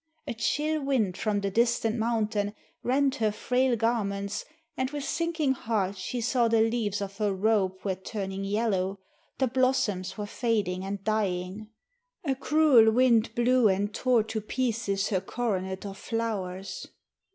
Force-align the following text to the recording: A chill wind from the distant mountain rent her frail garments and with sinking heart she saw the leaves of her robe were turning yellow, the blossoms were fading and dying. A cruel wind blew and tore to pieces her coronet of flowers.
A 0.25 0.33
chill 0.33 0.81
wind 0.83 1.15
from 1.15 1.41
the 1.41 1.51
distant 1.51 1.95
mountain 1.95 2.55
rent 2.81 3.17
her 3.17 3.31
frail 3.31 3.75
garments 3.75 4.45
and 4.75 4.89
with 4.89 5.03
sinking 5.03 5.51
heart 5.53 5.95
she 5.95 6.21
saw 6.21 6.47
the 6.47 6.61
leaves 6.61 7.01
of 7.01 7.19
her 7.19 7.31
robe 7.31 7.73
were 7.83 7.93
turning 7.93 8.43
yellow, 8.43 8.97
the 9.37 9.45
blossoms 9.45 10.17
were 10.17 10.25
fading 10.25 10.83
and 10.83 11.03
dying. 11.03 11.69
A 12.23 12.33
cruel 12.33 12.91
wind 12.91 13.35
blew 13.35 13.67
and 13.67 13.93
tore 13.93 14.23
to 14.23 14.41
pieces 14.41 15.09
her 15.09 15.21
coronet 15.21 15.85
of 15.85 15.99
flowers. 15.99 16.87